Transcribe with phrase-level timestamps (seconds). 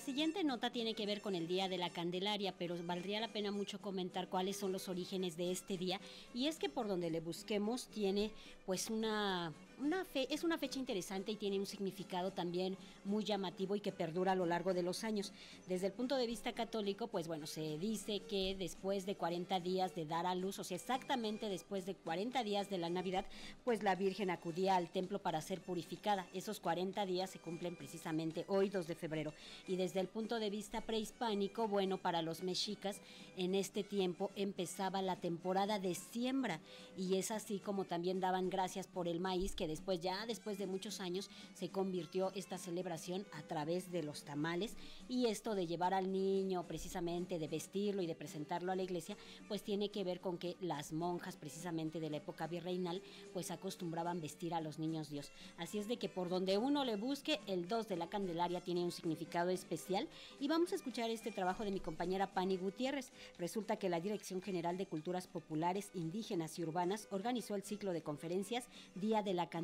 [0.00, 3.28] La siguiente nota tiene que ver con el Día de la Candelaria, pero valdría la
[3.28, 6.00] pena mucho comentar cuáles son los orígenes de este día.
[6.32, 8.30] Y es que por donde le busquemos tiene
[8.64, 13.74] pues una, una fe, es una fecha interesante y tiene un significado también muy llamativo
[13.76, 15.32] y que perdura a lo largo de los años.
[15.68, 19.94] Desde el punto de vista católico, pues bueno, se dice que después de 40 días
[19.94, 23.24] de dar a luz, o sea, exactamente después de 40 días de la Navidad,
[23.64, 26.26] pues la Virgen acudía al templo para ser purificada.
[26.34, 29.32] Esos 40 días se cumplen precisamente hoy, 2 de febrero.
[29.66, 33.00] Y desde el punto de vista prehispánico, bueno, para los mexicas,
[33.36, 36.60] en este tiempo empezaba la temporada de siembra
[36.96, 40.66] y es así como también daban gracias por el maíz que después, ya después de
[40.66, 44.76] muchos años, se convirtió esta celebración a través de los tamales
[45.08, 49.16] y esto de llevar al niño precisamente, de vestirlo y de presentarlo a la iglesia,
[49.48, 54.20] pues tiene que ver con que las monjas precisamente de la época virreinal pues acostumbraban
[54.20, 55.30] vestir a los niños Dios.
[55.56, 58.84] Así es de que por donde uno le busque, el 2 de la Candelaria tiene
[58.84, 63.12] un significado especial y vamos a escuchar este trabajo de mi compañera Pani Gutiérrez.
[63.38, 68.02] Resulta que la Dirección General de Culturas Populares, Indígenas y Urbanas organizó el ciclo de
[68.02, 69.59] conferencias Día de la Candelaria,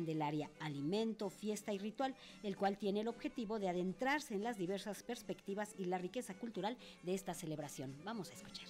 [0.59, 5.73] Alimento, Fiesta y Ritual, el cual tiene el objetivo de adentrarse en las diversas perspectivas
[5.77, 7.95] y la riqueza cultural de esta celebración.
[8.03, 8.67] Vamos a escuchar.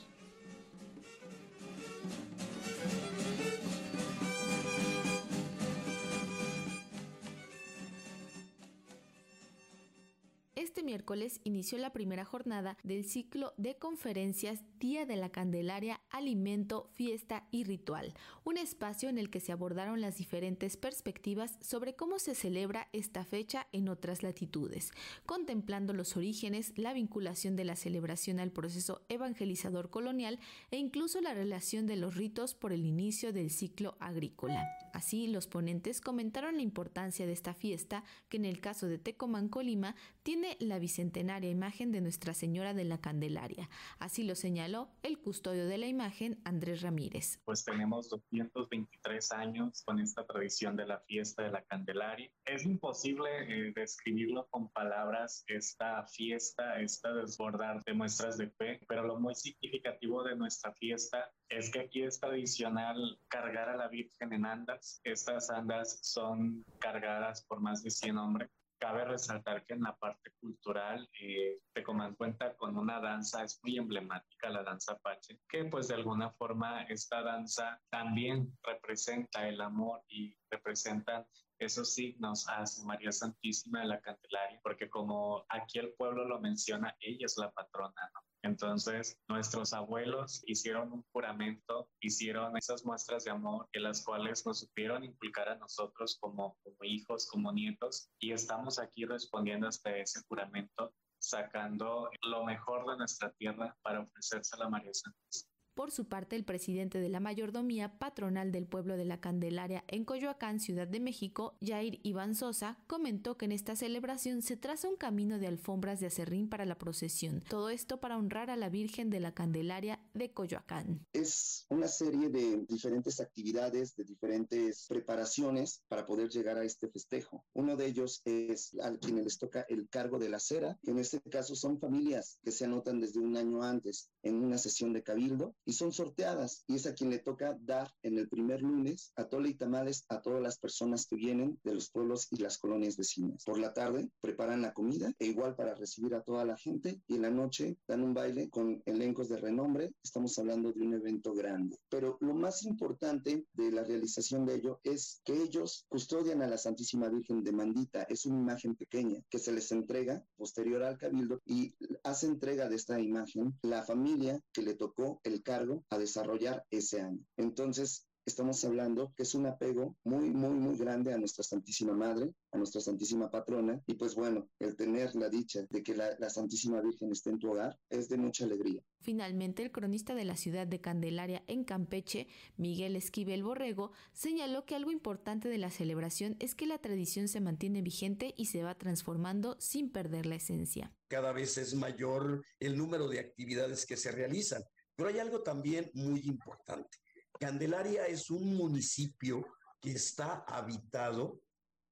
[10.56, 16.92] Este miércoles inició la primera jornada del ciclo de conferencias Día de la Candelaria, Alimento,
[16.94, 22.20] Fiesta y Ritual, un espacio en el que se abordaron las diferentes perspectivas sobre cómo
[22.20, 24.92] se celebra esta fecha en otras latitudes,
[25.26, 30.40] contemplando los orígenes, la vinculación de la celebración al proceso evangelizador colonial
[30.70, 34.64] e incluso la relación de los ritos por el inicio del ciclo agrícola.
[34.94, 39.50] Así, los ponentes comentaron la importancia de esta fiesta, que en el caso de Tecomán,
[39.50, 43.70] Colima, tiene la bicentenaria imagen de Nuestra Señora de la Candelaria.
[44.00, 44.67] Así lo señaló
[45.02, 47.40] el custodio de la imagen, Andrés Ramírez.
[47.46, 52.30] Pues tenemos 223 años con esta tradición de la fiesta de la Candelaria.
[52.44, 59.04] Es imposible eh, describirlo con palabras, esta fiesta, esta desbordar de muestras de fe, pero
[59.04, 64.34] lo muy significativo de nuestra fiesta es que aquí es tradicional cargar a la Virgen
[64.34, 65.00] en andas.
[65.06, 68.50] Estas andas son cargadas por más de 100 hombres
[68.80, 73.78] Cabe resaltar que en la parte cultural eh, Tecomán cuenta con una danza, es muy
[73.78, 80.04] emblemática la danza Pache, que pues de alguna forma esta danza también representa el amor
[80.08, 81.26] y representan
[81.60, 86.96] esos signos a María Santísima de la Candelaria, porque como aquí el pueblo lo menciona,
[87.00, 88.27] ella es la patrona, ¿no?
[88.48, 94.62] Entonces, nuestros abuelos hicieron un juramento, hicieron esas muestras de amor, que las cuales nos
[94.62, 100.22] supieron inculcar a nosotros como, como hijos, como nietos, y estamos aquí respondiendo hasta ese
[100.30, 105.57] juramento, sacando lo mejor de nuestra tierra para ofrecerse a la María Santísima.
[105.78, 110.06] Por su parte, el presidente de la mayordomía patronal del pueblo de la Candelaria en
[110.06, 114.96] Coyoacán, Ciudad de México, Jair Iván Sosa, comentó que en esta celebración se traza un
[114.96, 117.44] camino de alfombras de acerrín para la procesión.
[117.48, 121.06] Todo esto para honrar a la Virgen de la Candelaria de Coyoacán.
[121.14, 127.46] Es una serie de diferentes actividades, de diferentes preparaciones para poder llegar a este festejo.
[127.54, 130.98] Uno de ellos es a quienes les toca el cargo de la cera, que en
[130.98, 135.04] este caso son familias que se anotan desde un año antes en una sesión de
[135.04, 139.12] cabildo y son sorteadas y es a quien le toca dar en el primer lunes
[139.18, 142.58] a tole y tamales a todas las personas que vienen de los pueblos y las
[142.58, 143.44] colonias vecinas.
[143.44, 147.16] Por la tarde preparan la comida e igual para recibir a toda la gente y
[147.16, 149.92] en la noche dan un baile con elencos de renombre.
[150.02, 151.78] Estamos hablando de un evento grande.
[151.90, 156.58] Pero lo más importante de la realización de ello es que ellos custodian a la
[156.58, 158.04] Santísima Virgen de Mandita.
[158.04, 162.78] Es una imagen pequeña que se les entrega posterior al cabildo y hace entrega de
[162.78, 167.20] esta imagen la familia que le tocó el cargo a desarrollar ese año.
[167.36, 172.34] Entonces, estamos hablando que es un apego muy, muy, muy grande a nuestra Santísima Madre,
[172.52, 176.30] a nuestra Santísima Patrona, y pues bueno, el tener la dicha de que la, la,
[176.30, 178.82] Santísima Virgen esté en tu hogar es de mucha alegría.
[179.00, 182.28] Finalmente, el cronista de la ciudad de Candelaria en Campeche,
[182.58, 187.40] Miguel Esquivel Borrego, señaló que algo importante de la celebración es que la tradición se
[187.40, 190.94] mantiene vigente y se va transformando sin perder la esencia.
[191.08, 194.64] Cada vez es mayor el número de actividades que se realizan
[194.98, 196.98] pero hay algo también muy importante.
[197.40, 199.46] Candelaria es un municipio
[199.80, 201.40] que está habitado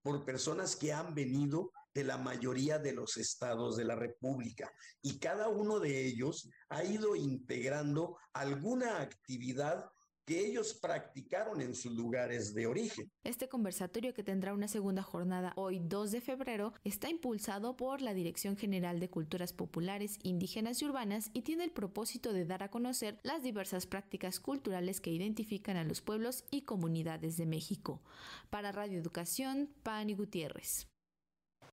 [0.01, 4.71] por personas que han venido de la mayoría de los estados de la República
[5.01, 9.85] y cada uno de ellos ha ido integrando alguna actividad
[10.25, 13.11] que ellos practicaron en sus lugares de origen.
[13.23, 18.13] Este conversatorio que tendrá una segunda jornada hoy 2 de febrero está impulsado por la
[18.13, 22.69] Dirección General de Culturas Populares, Indígenas y Urbanas y tiene el propósito de dar a
[22.69, 28.01] conocer las diversas prácticas culturales que identifican a los pueblos y comunidades de México.
[28.49, 30.87] Para Radio Educación, Pani Gutiérrez.